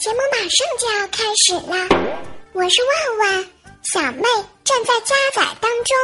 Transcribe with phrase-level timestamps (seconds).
[0.00, 1.86] 节目马上就要开始了，
[2.54, 3.46] 我是万万，
[3.82, 4.22] 小妹
[4.64, 5.94] 正在加载当中，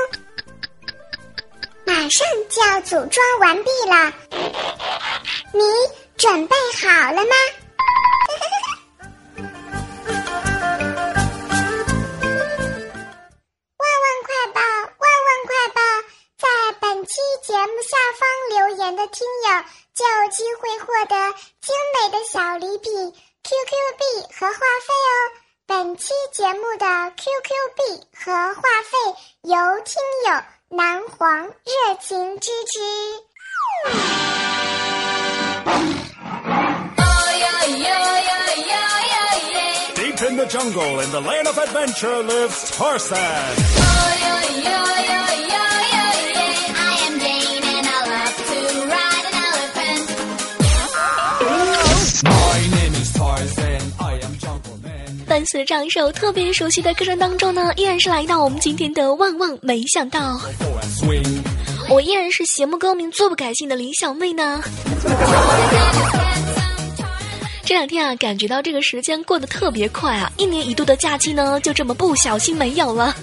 [1.87, 4.13] 马上就要组装完毕了，
[5.55, 5.63] 你
[6.19, 7.35] 准备好了吗？
[13.79, 15.81] 万万快报，万万快报，
[16.37, 16.47] 在
[16.81, 17.15] 本期
[17.47, 21.33] 节目下方留言的听友就有机会获得
[21.63, 23.15] 精美的小礼品。
[23.47, 24.03] QQ 币
[24.35, 25.39] 和话费哦！
[25.67, 26.85] 本期节目的
[27.17, 28.99] QQ 币和话费
[29.43, 30.43] 由听友
[30.77, 32.81] 南黄热情支持。
[39.95, 43.77] Deep in the jungle, in the land of adventure, lives Tarzan.
[55.47, 60.41] 随着这样一首特别熟悉的歌声当中呢，依然是来到我们今天的万万没想到，
[61.89, 64.61] 我依然是节目歌名做不改姓的李小妹呢。
[67.65, 73.15] 这两天啊，感觉到这个时间过得特别快啊，一年一度的假期呢，就这么不小心没有了。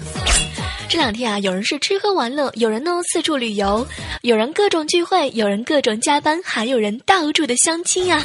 [0.88, 3.86] 这两天啊，有人是吃喝玩乐，有人呢四处旅游，
[4.22, 8.22] 有人各种聚会，有人各种加班，还有人到处的相亲啊。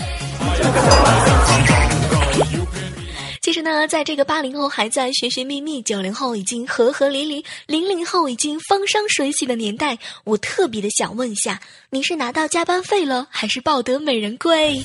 [3.50, 14.80] 其实呢，在这个八零后还在寻寻觅觅，九零后已经和和离离，零零后已经风生水起的年代，我特别的想问一下，你是拿到加班费了，还是抱得美人归？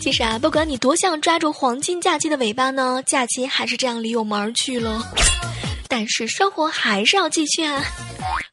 [0.00, 5.06] 其实啊，不管你多想抓住黄金假期的尾巴呢，假期还是这样离我们而去了。
[5.86, 7.84] 但是生活还是要继续啊！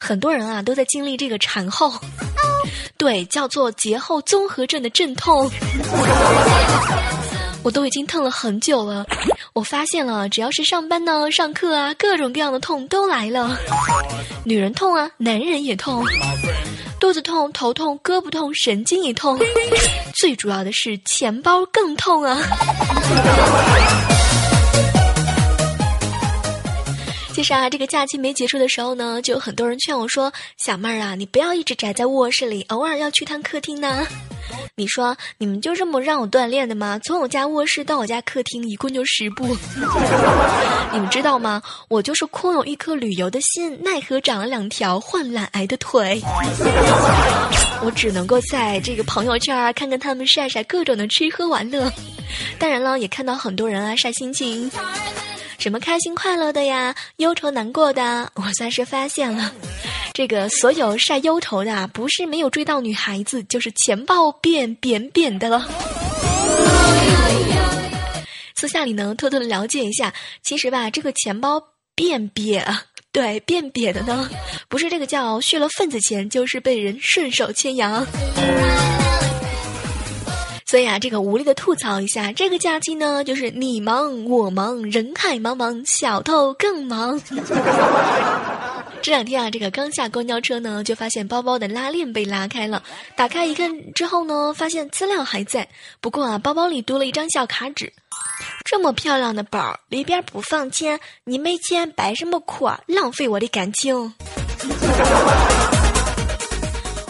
[0.02, 1.94] 很多人啊都在经历这个产后，
[3.06, 5.48] 对，叫做节后综合症的阵痛。
[7.62, 9.06] 我都已经疼了很久了，
[9.54, 13.56] 我发现了，只要是上班呢、上课啊，各种各样的痛都来了。
[14.44, 16.04] 女人痛啊，男人也痛，
[17.00, 19.40] 肚子痛、头痛、胳膊痛、神经也痛，
[20.16, 22.36] 最主要的是钱包更痛啊！
[27.36, 34.08] 其实啊，这个假期没结束的时候呢，就有很多人劝我说：“小妹儿啊，你不要一直宅在卧室里，偶尔要去趟客厅呢。
[34.78, 36.98] ”你说你们就这么让我锻炼的吗？
[37.04, 39.46] 从我家卧室到我家客厅一共就十步，
[40.94, 41.62] 你们知道吗？
[41.90, 46.22] 我就是空有一颗旅游的心，奈何长了两条患懒癌的腿。
[47.84, 51.92] 我只能够在这个朋友圈啊，看看他们晒晒各种的吃喝玩乐。
[52.58, 54.72] 当然了，也看到很多人啊晒心情。
[55.58, 59.52] 什么开心快乐的呀，忧愁难过的， 我算是发现了，
[60.14, 65.68] 这个所有晒忧愁的啊，不是没有追到女孩子，就是钱包变扁扁的了。
[68.56, 70.14] 私下里呢，偷偷的了解一下，
[70.44, 71.62] 其实吧，这个钱包
[71.96, 72.64] 变瘪，
[73.12, 74.30] 对，变瘪的呢，
[74.70, 78.06] 不是这个叫续了份子钱，就是被人顺手牵羊。
[80.76, 87.18] 所以啊，这个无力的吐槽一下，这个假期呢，就是你忙我忙，人海茫茫，小偷更忙。
[89.02, 92.84] 这两天啊，这个刚下公交车呢，就发现包包的拉链被拉开了，
[93.16, 95.66] 打开一看之后呢，发现资料还在，
[96.02, 97.94] 不过啊，包包里多了一张小卡纸。
[98.66, 102.78] 这么漂亮的包，里边不放钱，你没钱摆什么阔？
[102.86, 104.14] 浪费我的感情。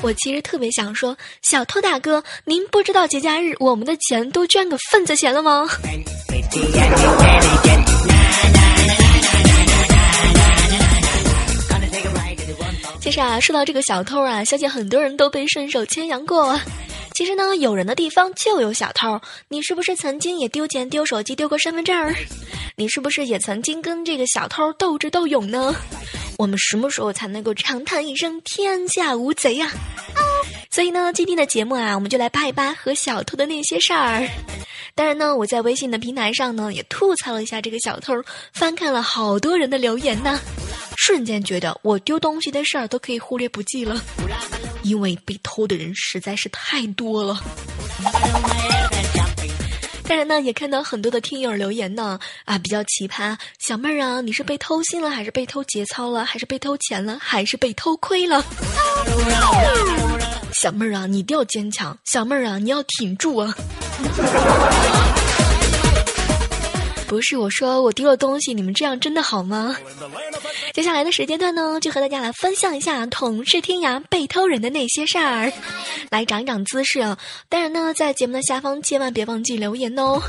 [0.02, 5.68] 我其实特别想说，小偷大哥，您不知道节假日我们的钱都捐个份子钱了吗？
[13.02, 16.60] 其实啊，说到这个小偷啊，相信很多人都被顺手牵羊过。
[17.14, 19.20] 其实呢，有人的地方就有小偷。
[19.48, 22.14] 你是不是曾经也丢钱、丢手机、丢过身份证儿？
[22.76, 25.74] 你是不是也曾经跟这个小偷斗智斗勇呢？
[26.38, 29.72] 我们什么时候才能够长叹一声天下无贼呀、
[30.70, 34.28] 所以呢，今天的节目啊，我们就来扒一扒和小偷的那些事儿。
[34.94, 38.14] 当然呢，我在微信的平台上呢，也吐槽了一下这个小偷，
[38.54, 40.40] 翻看了好多人的留言呢，
[40.98, 44.02] 瞬间觉得我丢东西的事儿都可以忽略不计了，
[44.84, 47.42] 因为被偷的人实在是太多了。
[50.08, 53.36] 当然呢，也看到很多的听友留言呢，啊，比较奇葩。
[53.60, 58.46] 小妹儿啊，你是被偷心了，还是被偷节操了，还是被偷钱了，还是被偷窥了？
[60.54, 61.98] 小妹儿啊，你一定要坚强。
[62.06, 63.56] 小妹儿啊，你要挺住啊！
[67.16, 69.74] 不是我说我丢了东西，你们这样真的好吗？
[70.74, 75.50] 接下来的时间段呢，就和大家来分享一下同是天涯被偷人的那些事儿，
[76.10, 77.18] 来长一长姿势啊！
[77.48, 80.22] 当然呢，在节目的下方千万别忘记留言哦。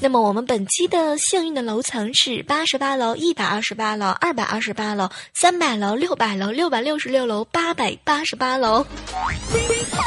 [0.00, 8.86] 那么我们本期的幸运的楼层是八十八楼、一百二十八楼、二百二十八楼、三百楼、六百楼、六百六十六楼、八百八十八楼。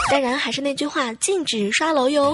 [0.10, 2.34] 当然还是那句话，禁止刷楼哟。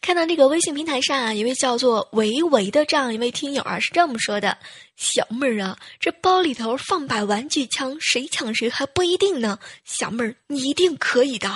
[0.00, 4.56] 看到这个微信平台上啊，一位叫做维维的这样一位听友啊，是这么说的
[4.96, 9.58] ：“小妹儿啊，这包里头放把玩具枪，谁抢谁还不一定呢。
[9.84, 11.50] 小妹儿，你一定可以的。”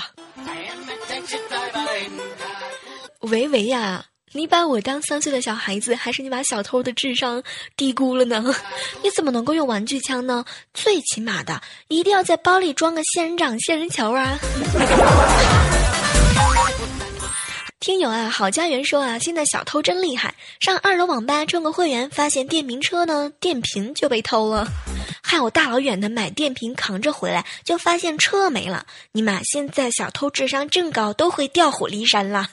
[3.21, 7.43] 维维呀，你把我当三岁的小孩子，还是你把小偷的智商
[7.77, 8.43] 低估了呢？
[9.05, 10.43] 你怎么能够用玩具枪呢？
[10.73, 14.39] 最起码的，一定要在包里装个仙人掌、仙人球啊！
[17.79, 24.67] 听友啊，好家园说啊，现在小偷真厉害，上二楼网吧充个会员，发现电瓶车呢电瓶就被偷了，
[25.23, 28.87] 害我大老远的买电瓶扛着回来，就发现车没了。
[29.11, 32.49] 你们现在小偷智商正高，都会调虎离山了。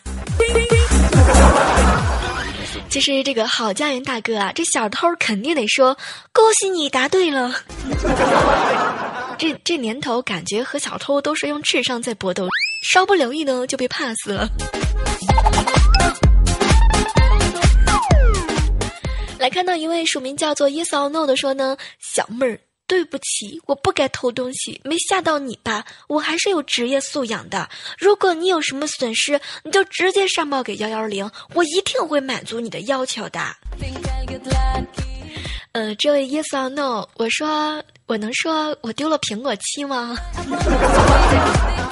[2.90, 5.96] 其实这个好家园大哥啊，这小偷肯定得说
[6.31, 7.54] 恭喜你答对了。
[9.38, 12.48] 这这年头感觉和小偷都是用智商在搏斗，
[12.92, 14.50] 稍不留意呢就被 pass 了。
[19.38, 25.86] 来看到一位署名叫做 Yes or No 的说呢，小妹儿，对不起，我不该偷东西，没吓到你吧？
[26.07, 27.69] 我还是有职业素养的。
[28.00, 33.39] 如果你有什么损失，你就直接上报给幺幺零，我一定会满足你的要求的。
[35.74, 40.18] 呃，这位 Yes or No，我说，我能说我丢了苹果七吗？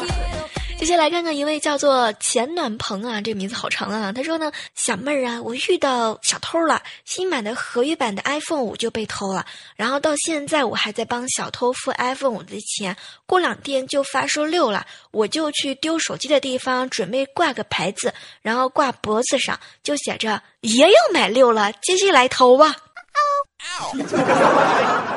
[0.80, 4.12] 接下来看看一位叫做钱暖鹏啊，这个名字好长啊。
[4.14, 9.46] 他说呢，小妹儿啊，我遇到小偷了，新买的合约版的 iPhone 五就被偷了，
[9.76, 12.96] 然后到现在我还在帮小偷付 iPhone 五的钱，
[13.26, 22.76] 过两天就发售六了，我就去丢手机的地方准备挂个牌子，然后挂脖子上，就写着爷要买六了，继续来偷吧。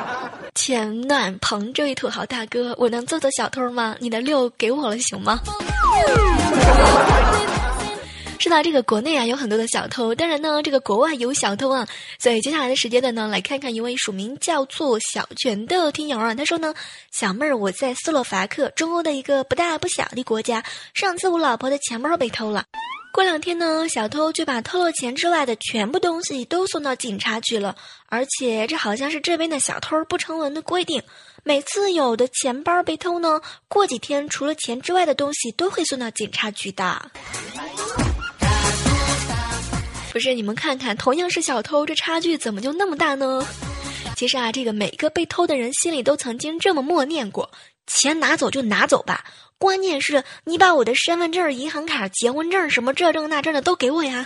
[0.53, 3.95] 钱暖鹏这位土豪大哥，我能做做小偷吗？
[3.99, 5.39] 你的六给我了行吗？
[8.37, 11.87] 说到这个国内啊，有很多的小偷，当然呢，这个国外有小偷啊。
[12.19, 16.73] 所以接下来的时间段呢，来看看一位署名叫做小泉的听友啊，他说呢，
[17.11, 20.63] 小妹儿我在斯洛伐克，中欧的一个不大不小的国家，
[20.93, 22.65] 上次我老婆的钱包被偷了。
[23.11, 27.75] 过两天呢，小偷就把偷了钱之外的全部东西都送到警察局了，
[28.05, 31.03] 而且这好像是这边的小偷不成文的规定，
[31.43, 37.11] 每次有的钱包被偷呢，过几天除了钱之外的东西都会送到警察局的。
[40.13, 43.45] 不是你们看看，同样是小偷，这差距怎么就那么大呢？
[44.15, 47.51] 其实啊，这个每个被偷的人心里都曾经这么默念过：
[47.87, 49.25] 钱拿走就拿走吧。
[49.61, 54.25] 关键是你把我的身份证、银行卡、结婚证什么这证那证的都给我呀！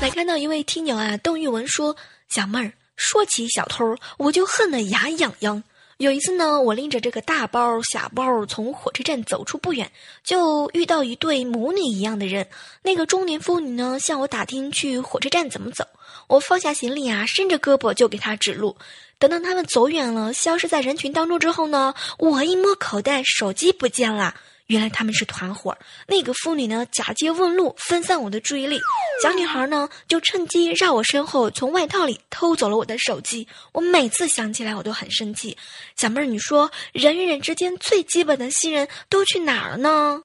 [0.00, 1.96] 来看到一位听友啊，邓玉文说
[2.30, 3.84] ：“小妹儿，说起小偷，
[4.18, 5.60] 我就恨得牙痒痒。
[5.98, 9.90] 有一次呢，我拎着这个大包小包从火车站走出不远，
[10.22, 12.46] 就遇到一对母女一样的人。
[12.82, 15.84] 那个中年妇女呢，向我打听去火车站怎么走。
[16.28, 18.76] 我放下行李啊，伸着胳膊就给她指路。”
[19.18, 24.36] 等到他们走远了，消失在人群当中之后呢，我一摸口袋，手机不见了。
[24.68, 25.76] 原来他们是团伙。
[26.06, 28.80] 那个妇女呢，假借问路，分散我的注意力。
[29.22, 33.46] 小女孩呢，就趁机绕我身后，从外套里偷走了我的手机。
[33.72, 35.56] 我每次想起来，我都很生气。
[35.96, 40.20] 小妹儿，你说人与人之间最基本的信任都去哪儿了呢？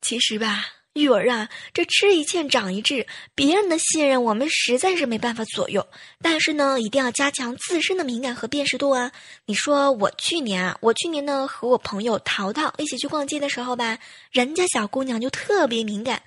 [0.00, 0.66] 其实吧。
[0.94, 5.84] 玉儿啊，这吃一堑长一智，别人的信任我们实在是没办法左右。
[6.22, 9.10] 但是呢，一定要加强自身的敏感和辨识度啊！
[9.46, 13.98] 你说我去年啊，我去年呢和我朋友淘淘一起去逛街的时候吧，
[14.30, 16.22] 人家小姑娘就特别敏感。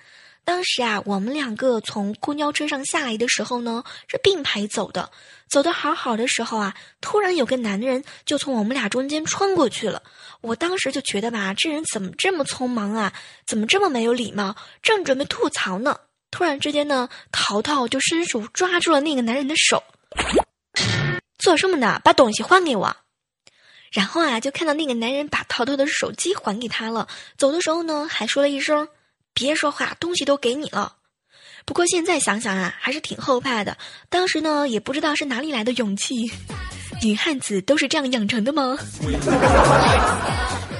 [0.48, 5.10] 当时啊，我们两个从公交车上下来的时候呢，是并排走的，
[5.46, 10.02] 走的好好的时候啊，突然有个男人就从我们俩中间穿过去了。
[10.40, 13.12] 我当时就觉得吧，这人怎么这么匆忙啊？
[13.46, 14.56] 怎么这么没有礼貌？
[14.80, 16.00] 正准备吐槽呢，
[16.30, 19.82] 突然之间呢，淘淘就伸手抓住了那个男人的手，
[21.36, 22.00] 做什么呢？
[22.02, 22.96] 把东西还给我。
[23.92, 28.88] 然后啊，就看到那个男人把淘淘的手机还给他了，走的时候呢，还说了一声
[29.38, 30.96] ：“别说话，东西都给你了。”
[31.64, 33.76] 不过现在想想啊，还是挺后怕的。
[34.08, 36.14] 当时呢，也不知道是哪里来的勇气。
[37.02, 38.76] 女汉子都是这样养成的吗？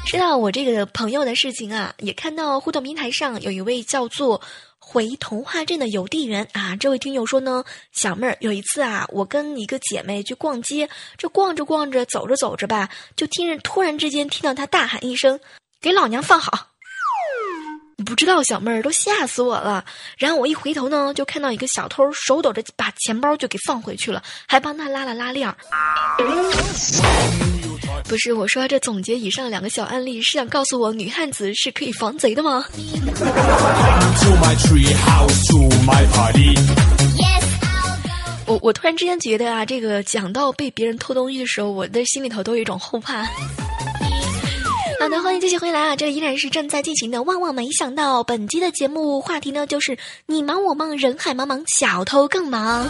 [0.05, 4.41] 知道我这个朋友的事情啊，也看到互动平台上有一位叫做
[4.81, 6.75] “回童话镇”的邮递员啊。
[6.77, 7.63] 这位听友说呢，
[7.93, 10.89] 小妹儿有一次啊，我跟一个姐妹去逛街，
[11.19, 15.39] 这逛着逛着，走着走着吧，就听着突然之间听到他大喊一声
[15.83, 16.69] ：“给老娘放好！”
[18.01, 19.85] 你不知道，小妹儿都吓死我了。
[20.17, 25.53] 然后我一回头呢，就看到一个小偷手抖着把钱包就给放回去了，还帮他拉了拉链。
[28.05, 32.65] 不是我说，这总结以上两个小案例是想告诉我，女汉子是可以防贼的吗？
[38.47, 43.29] 我我突然之间觉得啊，这个讲到被别人偷东西的时候，我的心里头都有一种后怕。
[45.09, 45.97] 好的，欢迎继续回来啊！
[45.97, 47.23] 这依然是正在进行的。
[47.23, 49.97] 万万没想到，本期的节目话题呢，就是
[50.27, 52.87] 你忙我忙，人海茫茫，小偷更忙。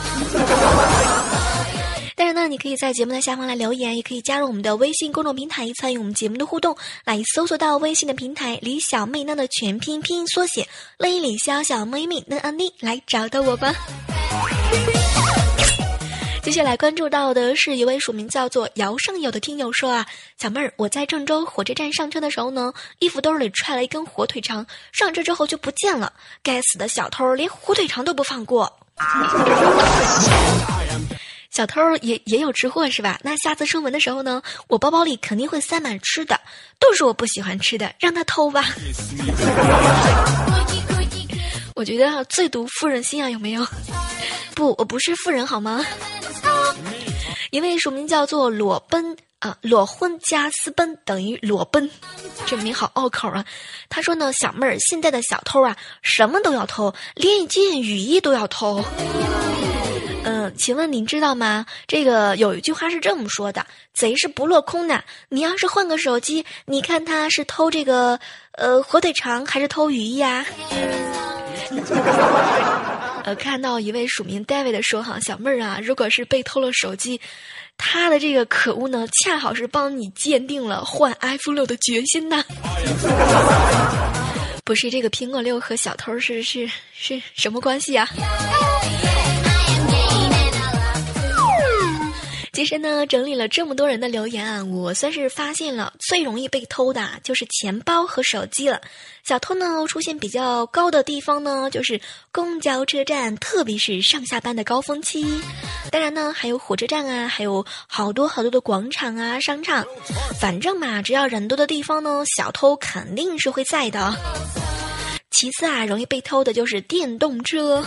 [2.16, 6.76] 当然呢，你可以在节目的下方来留言，也可以加入我们的微信公众平台，参与我们节目的互动。
[7.04, 10.66] 来搜索到微信的平台“李小妹呢”的全拼拼音缩写
[10.98, 13.72] “雷李小小妹妹嫩安妮”，来找到我吧。
[16.48, 20.06] 接下来关注到的是一位署名叫做姚胜友的听友说啊，
[20.40, 26.10] 小妹儿，我在郑州火车站上车的时候呢，衣服兜里揣了一根火腿肠，上车之后就不见了。
[26.42, 28.78] 该死的小偷连火腿肠都不放过。
[31.50, 33.20] 小偷也也有吃货是吧？
[33.22, 36.40] 那下次出门的时候呢，我包包里肯定会塞满吃的，
[36.78, 38.64] 都是我不喜欢吃的，让他偷吧。
[41.76, 43.66] 我觉得最毒妇人心啊，有没有？
[44.58, 45.86] 不，我不是富人好吗？
[47.52, 51.88] 一位署名叫做裸奔啊，裸婚加私奔等于裸奔，
[52.44, 53.44] 这名好拗口啊。
[53.88, 58.84] 他说呢，小妹儿，现在的小偷啊，什么都要偷，连一件雨衣都要偷。
[60.24, 61.64] 嗯，请问您知道吗？
[61.86, 65.04] 这个有一句话是这么说的：贼是不落空的。
[65.28, 68.18] 你要是换个手机，你看他是偷这个
[68.54, 70.44] 呃火腿肠还是偷雨衣啊？
[73.28, 77.20] 呃，看到一位署名 David 的说哈，小妹儿啊，如果是被偷了手机，
[77.76, 82.42] 他的这个可恶呢，恰好是帮你鉴定了换 iPhone 六的决心呢。
[84.64, 88.08] 不是这个苹果六和小偷是是是什么关系啊？
[92.58, 98.80] 其实呢，整理了这么多人的留言啊，我算是发现了最容易被偷的就是钱包和手机了。
[99.24, 102.00] 小偷呢出现比较高的地方呢，就是
[102.32, 105.24] 公交车站，特别是上下班的高峰期。
[105.92, 109.86] 当然呢，还有火车站啊，还有好多好多的广场啊、商场。
[110.40, 114.12] 反正嘛，只要人多的地方呢，小偷肯定是会在的。
[115.30, 117.84] 其次啊，容易被偷的就是电动车。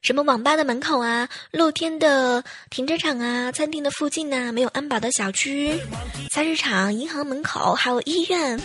[0.00, 5.78] 什么网吧的门口啊，露天的停车场啊，餐厅的附近呐，没有安保的小区，
[6.30, 8.58] 菜市场、银行门口，还有医院，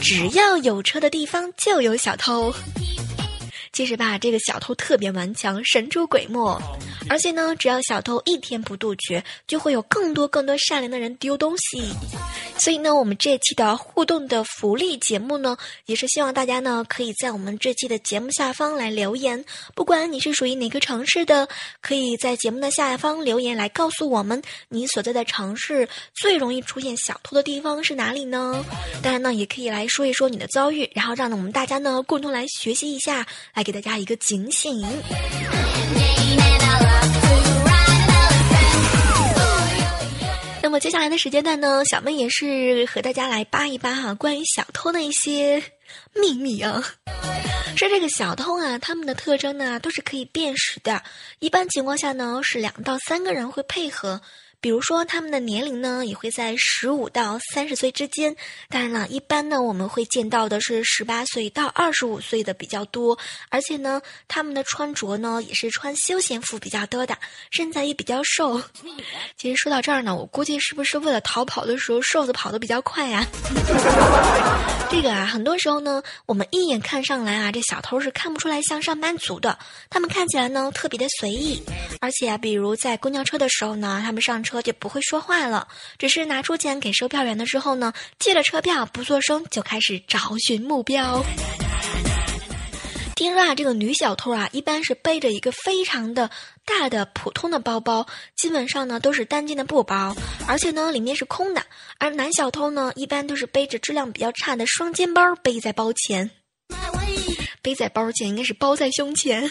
[0.00, 2.54] 只要有车的地方就有小偷。
[3.72, 6.60] 其实吧，这个小偷特别顽强，神出鬼没。
[7.08, 11.82] 而且呢，只要小偷一天不杜绝，就会有更多更多善良的人丢东西。
[12.58, 19.42] 所以呢，我们这期的互动的福利节目呢，也是希望大家呢，可以在我们这期的节目下方来留言。
[19.74, 21.48] 不管你是属于哪个城市的，
[21.80, 28.64] 可以在节目的下方留言来告诉我们，你所在的城市最容易出现小偷的地方是哪里呢？
[29.02, 34.84] 当然呢，也可以来说一说你的遭遇，然后让我们大家呢共同来学习一下，来给大家一个警醒。
[40.68, 45.62] 那么接下来的时间段呢，小妹也是和大家来扒一扒哈，关于小偷的一些
[46.12, 46.84] 秘密啊。
[47.74, 51.02] 说这个小偷啊，他们的特征呢都是可以辨识的，
[51.38, 54.20] 一般情况下呢是两到三个人会配合。
[54.60, 58.34] 比如说，他们的年龄呢也会在十五到三十岁之间。
[58.68, 63.16] 当然了，一般呢我们会见到的是十八岁到二十五岁的比较多。
[63.50, 67.16] 而且呢，他们的穿着呢也是穿休闲服比较多的，
[67.52, 68.60] 身材也比较瘦。
[69.38, 73.24] 其实说到这儿呢，我估计是不是为了逃跑的时候瘦子跑得比较快呀？
[74.90, 79.56] 这个啊，很多时候呢，我们一眼看上来啊，这小偷是看不出来像上班族的。
[79.88, 81.62] 他们看起来呢特别的随意，
[82.00, 84.42] 而且啊，比如在公交车的时候呢，他们上。
[84.48, 91.22] 车就不会说话了，只是拿出钱给售票员的时候呢，借了车票不作声，就开始找寻目标。
[93.14, 96.30] 听说啊，这个女小偷啊，一般是背着一个非常的
[96.64, 101.62] 大的普通的包包，基本上呢都是单肩的布包，而且呢里面是空的。
[101.98, 106.30] 而男小偷呢，一般都是背着质量比较差的双肩包，背在包前，
[107.60, 109.50] 背在包前应该是包在胸前。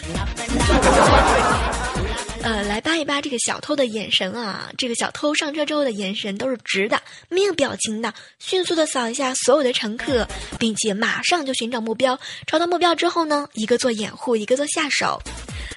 [2.40, 4.70] 呃，来扒一扒这个小偷的眼神啊！
[4.78, 10.26] 这个小偷上车之后的眼神都是直的，没有表情的，迅速的扫一下所有的乘客，
[10.58, 12.18] 并且马上就寻找目标。
[12.46, 15.20] 找到目标之后呢，一个做掩护，一个做下手。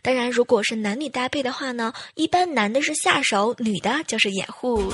[0.04, 4.94] 当然，如果是男女搭配的话呢，一般男的是下手，女的就是掩护。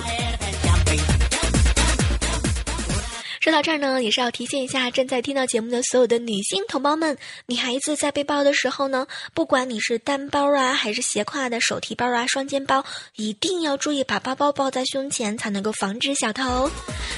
[3.47, 12.83] 说到这儿呢，也是要提醒一下正在听到节目的所有的女性同胞们，女孩子在背包的时候呢，不管你是单包啊，还是斜挎的手提包啊、双肩包，
[13.15, 16.69] 一定要注意把包包抱在胸前，才能够防止小偷。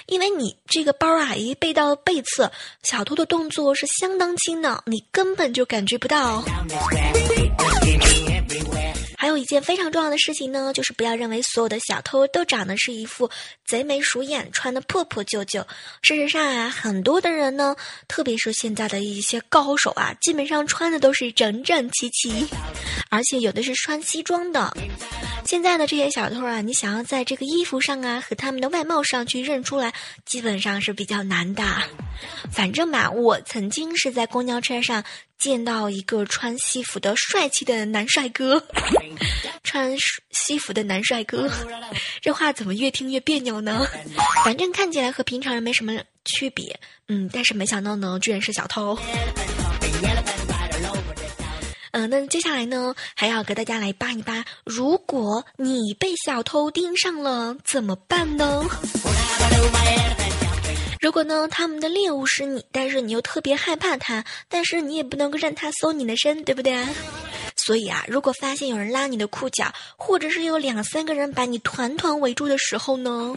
[0.05, 2.51] 因为你这个包啊，一背到背侧，
[2.83, 6.43] 小偷的动作是相当轻的，你根本就感觉不到。
[9.39, 13.29] 一件非常重要的事情呢，就是不要认为所有的小偷都长得是一副
[13.65, 15.65] 贼眉鼠眼，穿的破破旧旧。
[16.01, 17.75] 事实上啊，很多的人呢，
[18.07, 22.47] 特别是现在的一些高手啊，基本上穿的都是整整齐齐，
[23.09, 24.75] 而且有的是穿西装的。
[25.49, 29.91] 现在的这些小偷啊，你想要在这个衣服上啊和他们的外貌上去认出来，
[30.23, 31.63] 基本上是比较难的。
[32.51, 35.03] 反正吧，我曾经是在公交车上。
[35.39, 38.61] 见到一个穿西服的帅气的男帅哥，
[39.63, 39.95] 穿
[40.31, 41.49] 西服的男帅哥，
[42.21, 43.87] 这话怎么越听越别扭呢？
[44.43, 45.93] 反正看起来和平常人没什么
[46.25, 46.77] 区别，
[47.07, 48.99] 嗯，但是没想到呢，居然是小偷。
[52.07, 58.63] 那接下来呢，还要给大家来扒一扒，如果你被小偷盯上了，怎么办呢？
[61.01, 66.73] 如果呢，他们的猎物是你，但是你又特别害怕他，但是你也不能够让他搜你的身，对不对？
[67.69, 73.35] 所以啊，如果发现有人拉你的裤脚，或者是有两三个人把你团团围住的时候呢，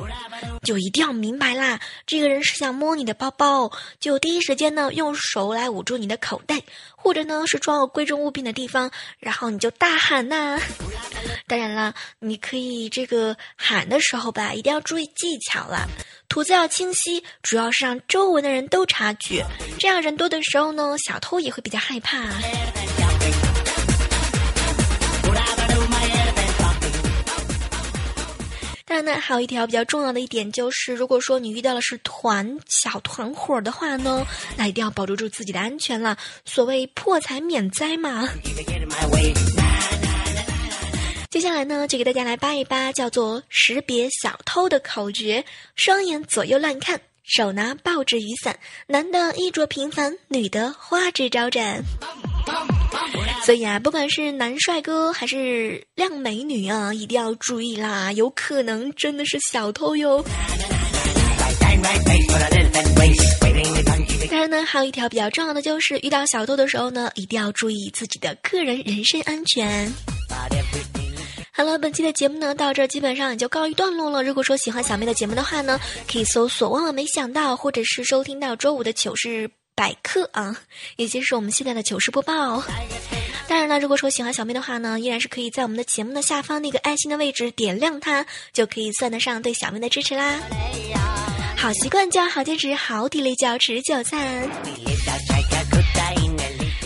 [0.62, 3.70] 就一定要明白啦，这个人是想摸你的包包，
[4.00, 6.62] 就第一时间呢用手来捂住你的口袋，
[6.96, 10.58] 或者呢是装有贵重物品的地方，然后你就大喊呐。
[11.46, 15.86] 当然了，你可以这个喊的时候吧，一定要注意技巧了。
[16.30, 19.44] 吐字要清晰，主要是让周围的人都察觉，
[19.78, 22.24] 这样人多的时候呢，小偷也会比较害怕。
[28.92, 34.22] 当然呢，还有一条比较重要的一点就是，如果说你遇到的是团小团伙的话呢，
[34.54, 36.14] 那一定要保住住自己的安全了。
[36.44, 38.28] 所谓破财免灾嘛。
[41.30, 45.42] 接下来呢，就给大家来扒一扒叫做识别小偷的口诀：
[45.74, 51.82] 双眼左右乱看，手拿报纸雨伞，男的衣着平凡，女的花枝招展。
[53.44, 60.24] 所以啊，不管是男帅哥还是靓美女啊，一定要注意啦，有可能真的是小偷哟。
[64.30, 69.92] 当然呢，还有一条比较重要的就是，遇到小偷的时候呢，一定要注意自己的个人人身安全。
[71.52, 74.22] 好了，本期的节目呢，到这基本上也就告一段落了。
[74.22, 75.78] 如果说喜欢小妹的节目的话呢，
[76.10, 80.56] 可以搜索“万万没想到”，或者是收听到周五的糗事百科啊，
[80.96, 82.62] 也就是我们现在的糗事播报。
[83.48, 90.40] 当然了，如果说喜欢小妹的话呢，依然是可以在我们的节目的下方那个爱心的位置点亮它，就可以算得上对小妹的支持啦。
[91.56, 94.48] 好习惯就要好坚持，好体力就要持久战。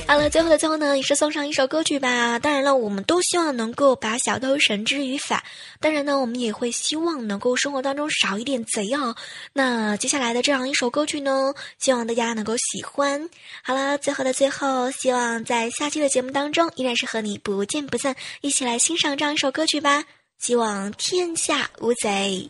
[0.08, 2.38] 好了，最后的最后呢，也是送上一首歌曲吧。
[2.38, 5.42] 当然了，我们都希望能够把小偷绳之于法。
[5.80, 9.16] 当然呢，我们也会希望能够生活当中少一点贼哦。
[9.52, 13.28] 那接下来的这样一首歌曲呢，希望大家能够喜欢。
[13.64, 20.04] 好了，最后的最后，希望在下期的节目当中，依然是和你不见不散，一起来欣赏这样一首歌曲吧。
[20.38, 22.48] 希望天下无贼。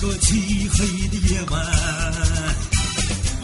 [0.00, 1.62] 个漆黑的夜晚，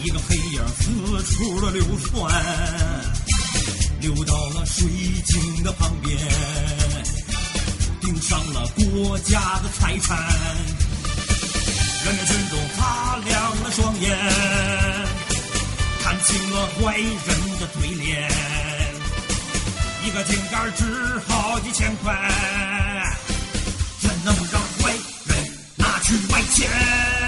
[0.03, 2.33] 一个黑影四处的流窜，
[4.01, 4.87] 流到了水
[5.23, 6.17] 井的旁边，
[8.01, 10.17] 盯上了国家的财产。
[12.05, 14.17] 人民群众擦亮了双眼，
[16.01, 18.31] 看清了坏人的嘴脸。
[20.03, 22.15] 一个井盖值好几千块，
[26.57, 27.26] 去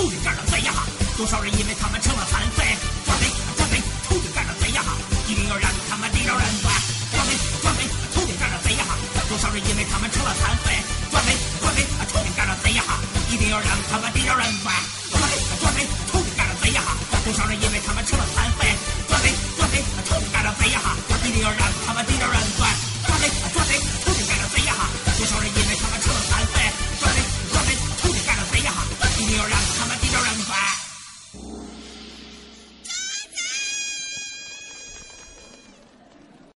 [0.00, 0.88] 臭嘴干的贼呀哈！
[1.14, 2.64] 多少人因为他们成了残废？
[3.04, 3.82] 抓贼抓贼！
[4.08, 4.96] 臭嘴干的贼呀哈！
[5.28, 6.72] 一定要让他们地让人抓！
[7.12, 7.84] 抓贼抓贼！
[8.14, 8.96] 臭嘴干的贼呀哈！
[9.28, 10.72] 多少人因为他们成了残废？
[11.10, 11.84] 抓贼抓贼！
[12.08, 12.96] 臭嘴干的贼呀哈！
[13.28, 14.72] 一定要让他们地让人抓！